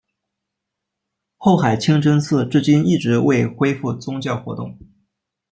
[1.37, 4.75] 后海清真寺至今一直未恢复宗教活动。